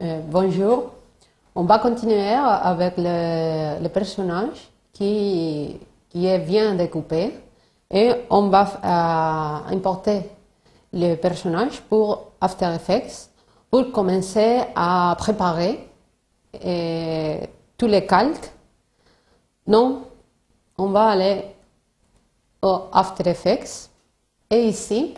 Euh, 0.00 0.20
bonjour. 0.30 0.92
On 1.56 1.64
va 1.64 1.80
continuer 1.80 2.30
avec 2.30 2.94
le, 2.98 3.88
personnage 3.88 4.70
qui, 4.92 5.76
est 6.14 6.38
bien 6.38 6.76
découpé 6.76 7.34
et 7.90 8.12
on 8.30 8.48
va 8.48 8.62
euh, 8.62 9.74
importer 9.74 10.22
le 10.92 11.16
personnage 11.16 11.80
pour 11.88 12.30
After 12.40 12.72
Effects 12.76 13.30
pour 13.72 13.90
commencer 13.90 14.60
à 14.76 15.16
préparer 15.18 15.88
euh, 16.64 17.40
tous 17.76 17.86
les 17.88 18.06
calques. 18.06 18.52
Donc, 19.66 20.04
on 20.76 20.90
va 20.90 21.08
aller 21.08 21.44
au 22.62 22.82
After 22.92 23.28
Effects 23.28 23.90
et 24.48 24.62
ici, 24.68 25.14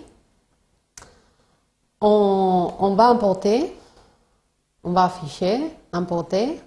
on 2.01 2.95
va 2.97 3.09
importer, 3.09 3.75
on 4.83 4.93
va 4.93 5.05
afficher, 5.05 5.77
importer 5.93 6.61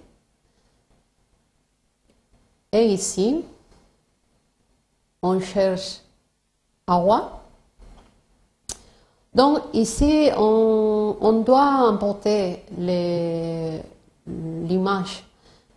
et 2.74 2.86
ici, 2.86 3.44
on 5.22 5.38
cherche 5.38 6.00
roi. 6.88 7.40
Donc 9.32 9.58
ici, 9.72 10.28
on, 10.36 11.42
doit 11.46 11.86
importer 11.88 12.64
l'image 14.26 15.24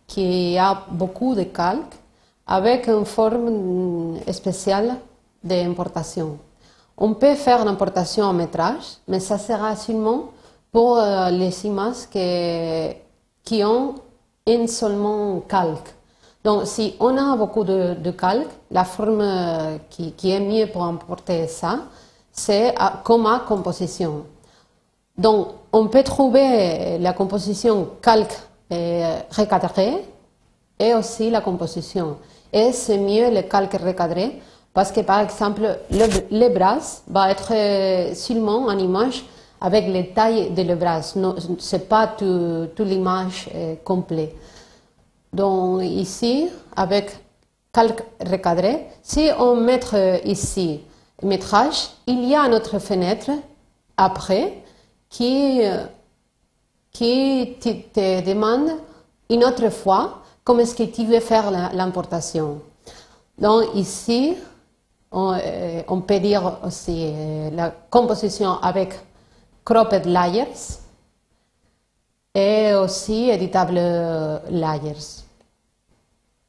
qui 0.08 0.58
a 0.58 0.86
beaucoup 0.90 1.36
de 1.36 1.44
calques 1.44 2.00
avec 2.48 2.88
une 2.88 3.06
forme 3.06 4.18
spéciale 4.32 4.96
d'importation. 5.44 6.40
On 6.98 7.14
peut 7.14 7.36
faire 7.36 7.64
l'importation 7.64 8.24
en 8.26 8.34
métrage, 8.34 8.98
mais 9.08 9.20
ça 9.20 9.38
sera 9.38 9.76
seulement 9.76 10.32
pour 10.72 10.98
euh, 10.98 11.30
les 11.30 11.66
images 11.66 12.08
qui 12.12 13.64
ont 13.64 13.96
un 14.48 14.68
seulement 14.68 15.40
calque. 15.42 15.94
Donc, 16.44 16.66
si 16.66 16.96
on 17.00 17.18
a 17.18 17.36
beaucoup 17.36 17.64
de, 17.64 17.96
de 17.96 18.12
calques, 18.12 18.48
la 18.72 18.86
forme 18.86 19.22
euh, 19.22 19.78
qui, 19.90 20.32
est 20.32 20.40
mieux 20.40 20.68
pour 20.68 20.84
importer 20.84 21.48
ça, 21.48 21.80
c'est 22.32 22.76
comme 23.04 23.26
à 23.26 23.40
composition. 23.48 24.26
Donc, 25.18 25.48
on 25.74 25.88
peut 25.88 26.04
trouver 26.04 26.98
la 27.00 27.14
composition 27.14 27.90
calque 28.02 28.38
euh, 28.72 29.20
recadré 29.36 30.06
et 30.80 30.94
aussi 30.94 31.30
la 31.32 31.42
composition. 31.42 32.18
Et 32.54 32.72
c'est 32.72 32.98
mieux 32.98 33.32
le 33.34 33.42
calque 33.42 33.74
recadré 33.74 34.40
parce 34.74 34.92
que, 34.92 35.02
par 35.02 35.22
exemple, 35.22 35.62
le, 35.90 36.06
le 36.32 36.50
bras 36.50 36.78
va 37.08 37.32
être 37.32 38.16
seulement 38.16 38.68
en 38.68 38.78
image 38.78 39.26
avec 39.60 39.88
les 39.88 40.10
tailles 40.10 40.52
de 40.52 40.62
le 40.64 40.76
bras. 40.76 41.02
Non, 41.16 41.36
c'est 41.60 41.88
pas 41.88 42.08
tout, 42.08 42.68
tout 42.76 42.84
l'image 42.84 43.50
euh, 43.56 43.76
complète. 43.84 44.36
Donc 45.34 45.84
ici, 45.84 46.50
avec 46.76 47.12
calque 47.74 48.04
recadré, 48.26 48.88
si 49.04 49.30
on 49.40 49.56
met 49.56 49.80
euh, 49.94 50.18
ici 50.26 50.82
métrage, 51.22 51.90
il 52.08 52.28
y 52.28 52.36
a 52.36 52.48
notre 52.48 52.80
fenêtre 52.80 53.32
après 53.96 54.64
qui, 55.10 55.60
euh, 55.64 55.86
qui 56.92 57.56
te, 57.60 58.22
demande 58.22 58.70
une 59.30 59.44
autre 59.44 59.70
fois 59.70 60.22
comment 60.44 60.60
est-ce 60.60 60.76
que 60.76 60.84
tu 60.84 61.06
veux 61.06 61.20
faire 61.20 61.52
l'importation. 61.74 62.62
Donc 63.38 63.76
ici, 63.76 64.36
on, 65.12 65.34
euh, 65.34 66.02
peut 66.08 66.20
dire 66.20 66.60
aussi 66.66 67.14
la 67.54 67.72
composition 67.90 68.60
avec 68.62 68.94
cropped 69.68 70.06
layers 70.06 70.80
et 72.34 72.74
aussi 72.74 73.30
éditable 73.30 73.76
layers. 74.50 75.26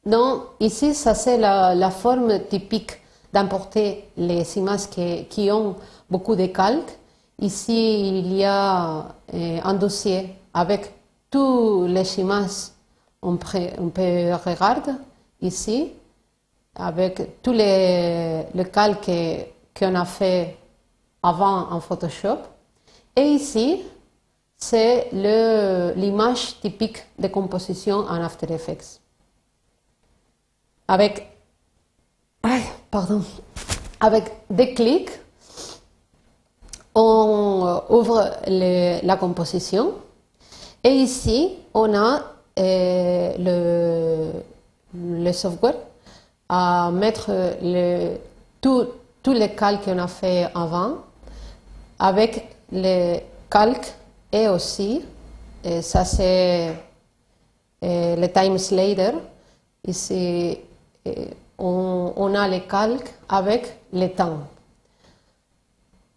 Donc, 0.06 0.42
ici, 0.60 0.94
ça 0.94 1.14
c'est 1.14 1.36
la, 1.36 1.90
forme 1.90 2.38
typique 2.48 2.92
d'importer 3.32 4.08
les 4.16 4.56
images 4.56 4.86
qui, 5.28 5.50
ont 5.50 5.74
beaucoup 6.08 6.36
de 6.36 6.46
calques. 6.46 6.96
Ici, 7.40 8.08
il 8.20 8.32
y 8.34 8.44
a 8.44 9.06
euh, 9.34 9.60
un 9.64 9.74
dossier 9.74 10.36
avec 10.54 10.92
toutes 11.28 11.88
les 11.90 12.20
images. 12.20 12.70
On, 13.20 13.34
peut- 13.36 14.32
regarder 14.46 14.92
ici, 15.40 15.90
avec 16.76 17.42
tous 17.42 17.52
les, 17.52 18.44
les 18.54 18.68
calques 18.70 19.06
que- 19.06 19.42
qu'on 19.76 19.94
a 19.96 20.04
fait 20.04 20.56
avant 21.20 21.72
en 21.72 21.80
Photoshop. 21.80 22.38
Et 23.18 23.32
ici, 23.32 23.82
c'est 24.56 25.08
l'image 25.12 26.60
typique 26.60 27.04
de 27.18 27.26
composition 27.26 27.96
en 27.96 28.22
After 28.22 28.46
Effects. 28.54 29.00
Avec, 30.86 31.26
pardon, 32.92 33.24
avec 33.98 34.24
des 34.48 34.72
clics, 34.72 35.10
on 36.94 37.64
euh, 37.66 37.96
ouvre 37.96 38.30
la 38.46 39.16
composition 39.16 39.94
et 40.84 40.90
ici, 40.90 41.56
on 41.74 41.92
a 41.94 42.22
euh, 42.60 44.32
le, 44.94 45.24
le 45.24 45.32
software 45.32 45.74
à 46.48 46.92
mettre 46.92 47.32
le, 47.60 48.16
tous 48.60 49.32
les 49.32 49.56
calques 49.56 49.86
qu'on 49.86 49.98
a 49.98 50.06
fait 50.06 50.48
avant 50.54 50.98
avec 51.98 52.57
les 52.70 53.24
calques 53.50 53.94
et 54.32 54.48
aussi, 54.48 55.04
ça 55.80 56.04
c'est 56.04 56.74
le 57.82 58.26
time 58.26 58.58
slider. 58.58 59.12
Ici, 59.86 60.58
on, 61.58 62.12
on 62.16 62.34
a 62.34 62.46
les 62.48 62.62
calques 62.62 63.14
avec 63.28 63.78
le 63.92 64.08
temps. 64.08 64.40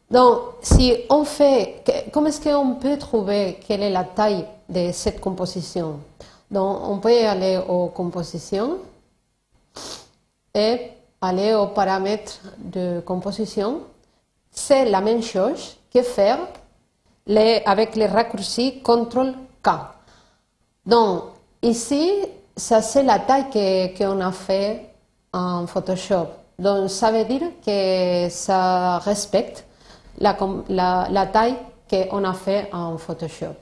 Donc, 0.10 0.40
si 0.62 0.94
on 1.10 1.24
fait, 1.24 1.84
comment 2.12 2.28
est-ce 2.28 2.42
qu'on 2.42 2.76
peut 2.76 2.98
trouver 2.98 3.60
quelle 3.66 3.82
est 3.82 3.90
la 3.90 4.04
taille 4.04 4.46
de 4.68 4.92
cette 4.92 5.22
composition? 5.22 6.00
Donc, 6.50 6.80
on 6.84 6.98
peut 6.98 7.26
aller 7.26 7.58
aux 7.66 7.88
compositions 7.88 8.80
et 10.54 10.92
aller 11.22 11.54
aux 11.54 11.68
paramètres 11.68 12.42
de 12.58 13.00
composition. 13.06 13.84
C'est 14.52 14.84
la 14.90 15.00
même 15.00 15.24
chose 15.24 15.78
que 15.94 16.02
faire 16.04 16.40
avec 17.66 17.96
les 17.96 18.06
raccourcis 18.08 18.82
CTRL-K. 18.84 19.70
Donc, 20.86 21.24
ici, 21.62 22.12
ça 22.56 22.82
c'est 22.82 23.04
la 23.04 23.20
taille 23.20 23.50
que- 23.50 23.98
qu'on 23.98 24.20
a 24.22 24.32
fait 24.32 24.90
en 25.34 25.68
Photoshop. 25.68 26.28
Donc, 26.60 26.90
ça 26.90 27.12
veut 27.12 27.26
dire 27.26 27.48
que 27.66 28.28
ça 28.30 28.98
respecte 29.00 29.66
la, 30.20 30.36
la- 30.70 31.08
la 31.10 31.26
taille 31.28 31.56
qu'on 31.90 32.24
a 32.24 32.34
fait 32.34 32.70
en 32.74 32.98
Photoshop. 32.98 33.56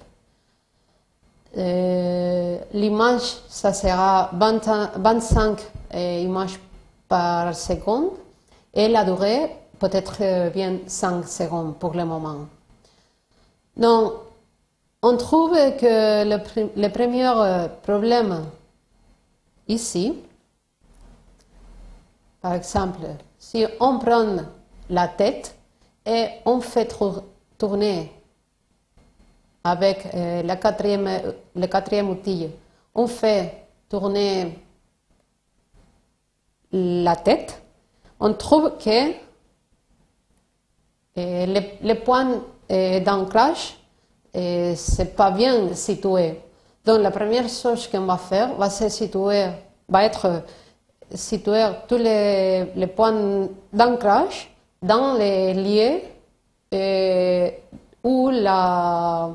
Euh, 1.57 2.57
L'image, 2.73 3.37
ça 3.49 3.73
sera 3.73 4.29
20 4.33 4.91
25 4.97 5.59
euh, 5.95 6.19
images 6.23 6.59
par 7.07 7.55
seconde 7.55 8.11
et 8.73 8.87
la 8.87 9.03
durée 9.03 9.49
peut-être 9.79 10.17
euh, 10.21 10.49
bien 10.49 10.79
5 10.87 11.25
secondes 11.27 11.77
pour 11.77 11.93
le 11.93 12.05
moment. 12.05 12.47
Donc, 13.77 14.13
on 15.01 15.15
trouve 15.17 15.53
que 15.53 16.23
le, 16.25 16.35
pr- 16.37 16.69
le 16.75 16.89
premier 16.89 17.27
euh, 17.27 17.67
problème 17.83 18.45
ici, 19.67 20.13
par 22.41 22.53
exemple, 22.53 22.99
si 23.37 23.65
on 23.79 23.99
prend 23.99 24.37
la 24.89 25.07
tête 25.07 25.55
et 26.05 26.27
on 26.45 26.59
fait 26.61 26.85
tour- 26.87 27.23
tourner 27.57 28.11
avec 29.63 30.07
euh, 30.13 30.41
la 30.43 30.55
le 30.55 31.65
quatrième 31.67 32.09
outil, 32.09 32.49
on 32.95 33.07
fait 33.07 33.65
tourner 33.89 34.57
la 36.71 37.15
tête, 37.15 37.61
on 38.19 38.33
trouve 38.33 38.77
que 38.77 39.28
les, 41.45 41.77
les 41.81 41.95
points 41.95 42.41
euh, 42.71 42.99
d'ancrage 42.99 43.75
euh, 44.35 44.73
c'est 44.75 45.15
pas 45.15 45.31
bien 45.31 45.73
situé. 45.73 46.39
Donc 46.85 47.01
la 47.01 47.11
première 47.11 47.49
chose 47.49 47.87
qu'on 47.87 48.05
va 48.05 48.17
faire 48.17 48.53
va 48.55 48.69
se 48.69 48.87
situer, 48.89 49.45
être 49.93 50.25
euh, 50.25 50.39
situer 51.13 51.65
tous 51.87 51.97
les, 51.97 52.65
les 52.75 52.87
points 52.87 53.47
d'ancrage 53.73 54.49
dans 54.81 55.13
les 55.17 55.53
lieux 55.53 56.01
euh, 56.73 57.49
où 58.03 58.29
la, 58.29 59.29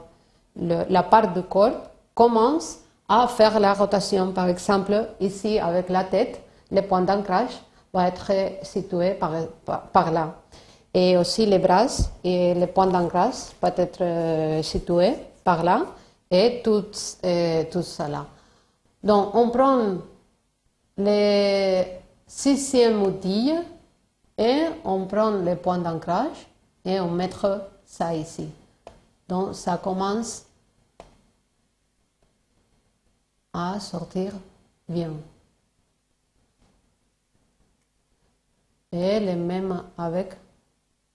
le- 0.56 0.84
la 0.88 1.02
part 1.02 1.32
du 1.32 1.42
corps 1.42 1.80
commence 2.14 2.78
à 3.08 3.26
faire 3.28 3.58
la 3.60 3.74
rotation. 3.74 4.32
Par 4.32 4.48
exemple, 4.48 5.08
ici 5.20 5.58
avec 5.58 5.88
la 5.90 6.04
tête, 6.04 6.40
le 6.70 6.80
point 6.82 7.02
d'ancrage 7.02 7.60
va 7.92 8.08
être 8.08 8.30
situé 8.62 9.10
par, 9.14 9.32
par, 9.64 9.82
par 9.88 10.10
là. 10.10 10.34
Et 10.94 11.16
aussi 11.16 11.44
les 11.44 11.58
bras 11.58 11.86
et 12.22 12.54
le 12.54 12.66
point 12.68 12.86
d'ancrage 12.86 13.50
va 13.60 13.72
être 13.76 14.00
euh, 14.00 14.62
situé 14.62 15.14
par 15.42 15.64
là. 15.64 15.86
et 16.30 16.62
tout, 16.62 16.86
et 17.22 17.68
tout 17.70 17.82
cela. 17.82 18.26
Donc, 19.02 19.34
on 19.34 19.50
prend 19.50 19.98
le 20.96 21.84
sixième 22.26 23.02
outil 23.02 23.52
et 24.38 24.66
on 24.84 25.06
prend 25.06 25.30
le 25.30 25.56
point 25.56 25.78
d'ancrage 25.78 26.46
et 26.84 26.98
on 27.00 27.10
met 27.10 27.30
ça 27.84 28.14
ici. 28.14 28.48
Donc, 29.28 29.54
ça 29.54 29.78
commence 29.78 30.44
à 33.52 33.78
sortir 33.78 34.32
bien. 34.88 35.12
Et 38.90 39.20
le 39.20 39.36
même 39.36 39.82
avec 39.98 40.34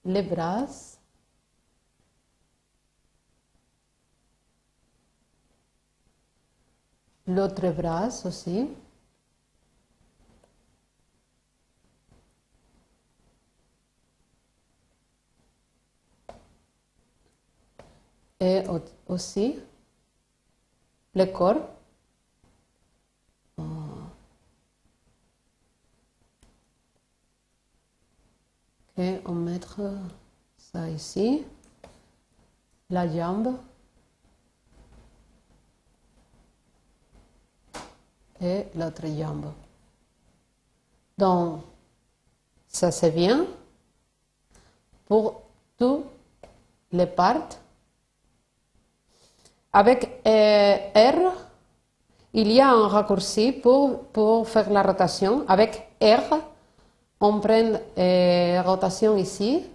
les 0.09 0.23
bras. 0.23 0.65
L'autre 7.27 7.69
bras 7.69 8.25
aussi. 8.25 8.67
Et 18.39 18.63
aussi 19.07 19.59
le 21.13 21.25
corps. 21.25 21.78
Ça 30.71 30.87
ici, 30.87 31.43
la 32.89 33.07
jambe 33.07 33.55
et 38.39 38.65
l'autre 38.75 39.07
jambe. 39.07 39.51
Donc, 41.17 41.61
ça 42.67 42.91
c'est 42.91 43.11
bien? 43.11 43.47
Pour 45.07 45.41
tous 45.75 46.03
les 46.91 47.07
parts. 47.07 47.57
Avec 49.73 50.21
euh, 50.25 50.75
R, 50.95 51.33
il 52.33 52.51
y 52.51 52.61
a 52.61 52.69
un 52.69 52.87
raccourci 52.87 53.53
pour, 53.53 54.03
pour 54.05 54.47
faire 54.47 54.69
la 54.69 54.83
rotation. 54.83 55.45
Avec 55.47 55.89
R, 55.99 56.37
on 57.19 57.39
prend 57.39 57.73
euh, 57.97 58.61
rotation 58.61 59.17
ici. 59.17 59.65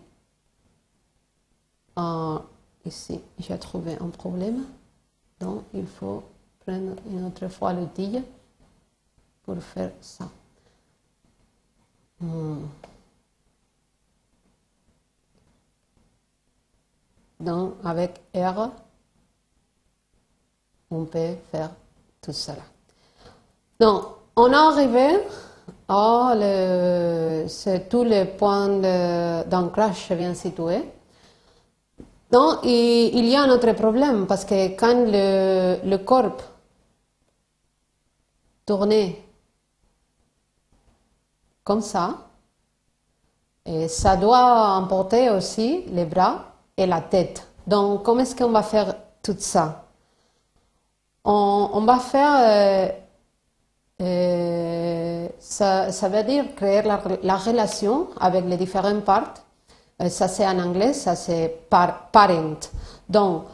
Ah, 1.97 2.43
ici, 2.85 3.21
j'ai 3.39 3.59
trouvé 3.59 3.97
un 4.01 4.09
problème. 4.09 4.65
Donc, 5.41 5.65
il 5.73 5.87
faut 5.87 6.25
prendre 6.65 6.95
une 7.11 7.25
autre 7.27 7.49
fois 7.49 7.73
l'outil 7.73 8.21
pour 9.45 9.63
faire 9.63 9.93
ça. 10.01 10.29
Hmm. 12.21 12.67
Donc, 17.41 17.75
avec 17.85 18.21
R, 18.35 18.71
on 20.91 21.05
peut 21.05 21.37
faire 21.51 21.71
tout 22.23 22.33
cela. 22.33 22.63
Donc, 23.79 24.05
on 24.37 24.51
est 24.51 24.55
arrivé 24.55 25.21
à 25.89 26.33
le, 26.37 27.47
tous 27.89 28.05
les 28.05 28.25
points 28.25 29.45
d'ancrage 29.45 30.11
bien 30.13 30.35
situés. 30.35 30.85
Donc, 32.35 32.65
il, 32.65 33.27
y 33.27 33.37
a 33.37 33.43
un 33.45 33.51
autre 33.51 33.71
problème 33.75 34.27
parce 34.27 34.45
que 34.45 34.75
quand 34.77 35.05
le, 35.07 35.97
corps 35.99 36.37
tournait 38.67 39.23
comme 41.63 41.81
ça, 41.81 42.27
ça 43.87 44.17
doit 44.17 44.71
emporter 44.71 45.31
aussi 45.31 45.85
les 45.93 46.07
bras 46.07 46.47
et 46.77 46.87
la 46.87 47.03
tête. 47.03 47.47
Donc, 47.69 48.03
comment 48.03 48.23
est-ce 48.23 48.35
qu'on 48.35 48.51
va 48.51 48.65
faire 48.65 48.97
tout 49.23 49.37
ça? 49.39 49.85
On, 51.23 51.85
va 51.87 52.01
faire, 52.01 52.35
euh, 52.41 52.89
euh, 54.03 55.29
ça, 55.39 55.93
ça, 55.93 56.09
veut 56.09 56.25
dire 56.25 56.53
créer 56.57 56.83
la, 56.83 57.37
relation 57.37 58.09
avec 58.19 58.45
les 58.47 58.57
différentes 58.57 59.05
parts. 59.05 59.35
Euh, 60.03 60.09
ça 60.09 60.29
c'est 60.29 60.47
en 60.47 60.59
anglais, 60.59 60.93
ça 60.93 61.17
c'est 61.17 61.67
par, 61.71 62.09
parent. 62.11 62.57
Donc, 63.09 63.45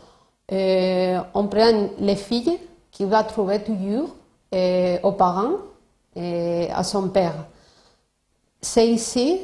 on 0.52 1.46
prend 1.46 1.90
les 1.98 2.16
filles 2.16 2.58
qui 2.90 3.04
va 3.04 3.22
trouver 3.22 3.62
toujours 3.62 4.14
aux 5.02 5.12
parents 5.12 5.52
et 6.16 6.68
à 6.74 6.82
son 6.82 7.08
père. 7.08 7.34
C'est 8.60 8.88
ici, 8.88 9.40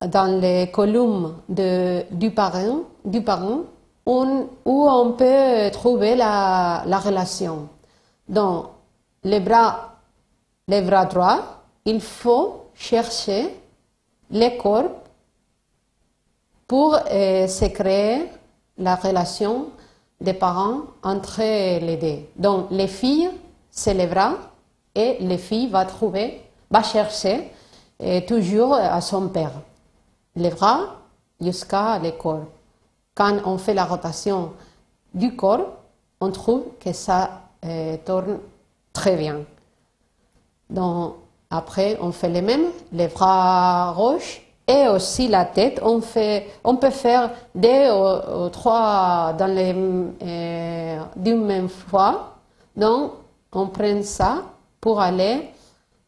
dans 0.00 0.40
les 0.40 0.70
colonnes 0.72 1.34
du 1.48 2.30
parent, 2.32 2.80
du 3.04 3.22
parent 3.22 3.60
où 4.06 4.88
on 4.88 5.12
peut 5.12 5.70
trouver 5.72 6.14
la, 6.14 6.82
relation. 6.98 7.68
Donc, 8.28 8.66
les 9.24 9.40
bras, 9.40 9.94
les 10.68 10.82
bras 10.82 11.06
droits, 11.06 11.62
il 11.84 12.00
faut 12.00 12.66
chercher 12.74 13.54
les 14.30 14.56
corps 14.56 14.90
pour 16.66 16.94
euh, 16.94 17.46
se 17.46 17.64
créer 17.66 18.26
la 18.78 18.96
relation 18.96 19.70
des 20.20 20.34
parents 20.34 20.82
entre 21.02 21.40
les 21.40 21.96
deux. 21.96 22.18
Donc, 22.36 22.66
les 22.70 22.88
filles, 22.88 23.30
c'est 23.70 23.94
les 23.94 24.08
et 24.94 25.18
les 25.20 25.38
filles 25.38 25.68
va 25.68 25.84
trouver, 25.84 26.42
va 26.70 26.82
chercher 26.82 27.52
euh, 28.02 28.20
toujours 28.22 28.74
à 28.74 29.00
son 29.00 29.28
père. 29.28 29.52
Les 30.34 30.50
bras 30.50 30.96
jusqu'à 31.40 32.00
corps 32.18 32.46
quand 33.16 33.38
on 33.46 33.56
fait 33.56 33.74
la 33.74 33.86
rotation 33.86 34.52
du 35.14 35.34
corps, 35.34 35.72
on 36.20 36.30
trouve 36.30 36.64
que 36.78 36.92
ça 36.92 37.42
euh, 37.64 37.96
tourne 38.04 38.38
très 38.92 39.16
bien. 39.16 39.40
Donc, 40.68 41.14
après, 41.48 41.96
on 42.00 42.12
fait 42.12 42.28
les 42.28 42.42
mêmes, 42.42 42.66
les 42.92 43.08
bras 43.08 43.94
gauche 43.96 44.42
et 44.66 44.88
aussi 44.88 45.28
la 45.28 45.44
tête. 45.44 45.80
On, 45.82 46.00
fait, 46.00 46.46
on 46.64 46.76
peut 46.76 46.90
faire 46.90 47.30
deux 47.54 47.90
ou, 47.92 48.48
trois 48.50 49.32
dans 49.38 49.54
euh, 49.56 50.98
d'une 51.16 51.44
même 51.44 51.68
fois. 51.68 52.34
Donc, 52.74 53.12
on 53.52 53.68
prend 53.68 54.02
ça 54.02 54.42
pour 54.80 55.00
aller 55.00 55.50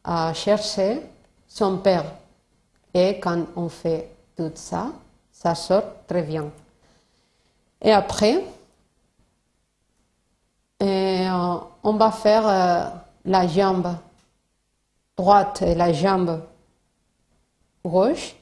à 0.04 0.32
chercher 0.34 1.02
son 1.46 1.78
père. 1.78 2.04
Et 2.92 3.18
quand 3.20 3.44
on 3.56 3.68
fait 3.68 4.10
tout 4.36 4.50
ça, 4.54 4.88
ça 5.30 5.54
sort 5.54 5.84
très 6.06 6.22
bien. 6.22 6.50
Et 7.80 7.92
après, 7.92 8.44
euh, 10.82 11.56
on 11.82 11.92
va 11.94 12.10
faire 12.10 12.48
euh, 12.48 12.84
la 13.24 13.46
jambe 13.46 13.94
droite 15.16 15.62
et 15.62 15.74
la 15.74 15.92
jambe 15.92 16.40
gauche, 17.84 18.36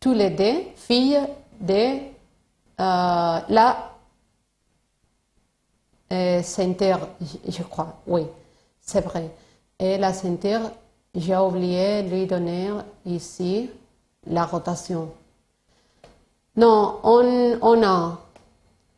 tous 0.00 0.14
les 0.14 0.30
deux, 0.30 0.62
filles 0.76 1.20
de 1.60 1.98
euh, 2.80 3.38
la 3.48 3.86
ceinture, 6.42 7.08
je 7.46 7.62
crois, 7.62 8.00
oui, 8.06 8.26
c'est 8.80 9.02
vrai. 9.02 9.30
Et 9.78 9.98
la 9.98 10.12
ceinture, 10.12 10.72
j'ai 11.14 11.36
oublié 11.36 12.02
de 12.02 12.08
lui 12.08 12.26
donner 12.26 12.70
ici 13.04 13.70
la 14.26 14.44
rotation. 14.44 15.12
Non, 16.56 16.98
on, 17.04 17.82
a 17.82 18.18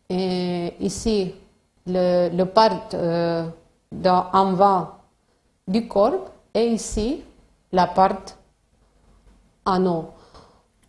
et 0.08 0.74
ici, 0.80 1.34
le, 1.86 2.44
part 2.44 2.88
euh, 2.94 3.46
en 4.04 4.52
bas 4.52 4.98
du 5.66 5.86
corps 5.86 6.30
et 6.54 6.66
ici, 6.66 7.22
la 7.72 7.86
part 7.86 8.22
en 9.64 9.86
haut. 9.86 10.10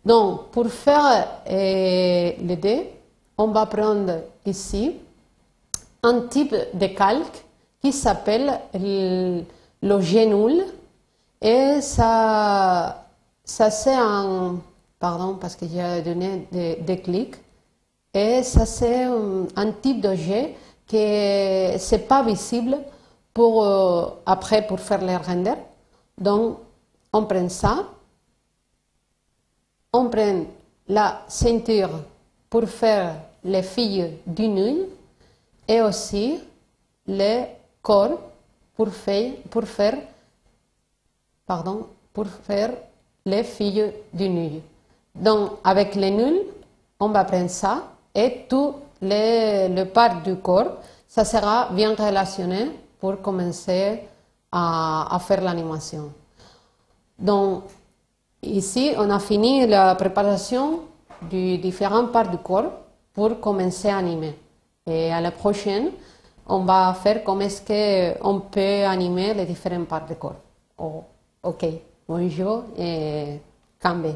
Donc, 0.04 0.48
pour 0.50 0.68
faire 0.68 1.42
euh, 1.48 2.32
les 2.38 2.56
deux, 2.56 2.82
on 3.38 3.48
va 3.48 3.66
prendre 3.66 4.20
ici 4.44 4.96
un 6.02 6.20
type 6.22 6.54
de 6.74 6.86
calque 6.88 7.44
qui 7.80 7.92
s'appelle 7.92 8.60
le, 8.74 9.42
le 9.82 10.64
et 11.40 11.80
ça, 11.80 13.06
ça 13.44 13.70
c'est 13.70 13.94
un, 13.94 14.56
pardon 14.98 15.36
parce 15.40 15.56
que 15.56 15.66
j'ai 15.66 16.02
donné 16.02 16.46
des, 16.50 16.76
des 16.76 16.98
clics, 17.00 17.36
et 18.14 18.44
ça, 18.44 18.64
c'est 18.64 19.02
un, 19.02 19.72
type 19.82 20.00
d'objet 20.00 20.54
qui 20.86 20.96
n'est 20.96 22.06
pas 22.08 22.22
visible 22.22 22.78
pour, 23.32 23.64
euh, 23.64 24.06
après 24.24 24.64
pour 24.64 24.78
faire 24.78 25.04
les 25.04 25.16
renders. 25.16 25.58
Donc, 26.16 26.58
on 27.12 27.24
prend 27.24 27.48
ça, 27.48 27.88
on 29.94 30.08
prend 30.10 30.44
la 30.88 31.22
ceinture 31.28 32.00
pour 32.50 32.64
faire 32.68 33.14
les 33.44 33.62
filles 33.62 34.18
du 34.26 34.48
nul 34.48 34.88
et 35.68 35.80
aussi 35.82 36.40
le 37.06 37.44
corps 37.80 38.18
pour 38.74 38.88
faire, 38.92 39.94
pardon, 41.46 41.86
pour 42.12 42.26
faire 42.26 42.72
les 43.24 43.44
filles 43.44 43.92
du 44.12 44.28
nul. 44.28 44.60
Donc, 45.14 45.52
avec 45.62 45.94
les 45.94 46.10
nuls, 46.10 46.40
on 46.98 47.10
va 47.10 47.24
prendre 47.24 47.48
ça 47.50 47.84
et 48.12 48.46
tout 48.48 48.74
le 49.00 49.84
part 49.84 50.22
du 50.22 50.34
corps, 50.36 50.78
ça 51.06 51.24
sera 51.24 51.68
bien 51.70 51.94
relationné 51.94 52.72
pour 52.98 53.20
commencer 53.22 54.00
à, 54.50 55.14
à 55.14 55.18
faire 55.20 55.40
l'animation. 55.40 56.10
Donc, 57.16 57.62
ici, 58.54 58.94
on 58.96 59.10
a 59.10 59.18
fini 59.18 59.66
la 59.66 59.94
préparation 59.94 60.80
des 61.30 61.58
différentes 61.58 62.12
parts 62.12 62.30
du 62.30 62.38
corps 62.38 62.70
pour 63.12 63.40
commencer 63.40 63.88
à 63.88 63.98
animer. 63.98 64.34
Et 64.86 65.12
à 65.12 65.20
la 65.20 65.30
prochaine, 65.30 65.90
on 66.46 66.60
va 66.60 66.94
faire 66.94 67.24
comment 67.24 67.40
est-ce 67.40 67.62
qu'on 67.62 68.40
peut 68.40 68.84
animer 68.84 69.34
les 69.34 69.46
différentes 69.46 69.88
parts 69.88 70.06
du 70.06 70.14
corps. 70.16 70.36
Oh, 70.78 71.04
ok, 71.42 71.66
bonjour 72.08 72.64
et 72.76 73.40
Cambe. 73.80 74.14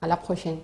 À 0.00 0.06
la 0.06 0.16
prochaine. 0.16 0.58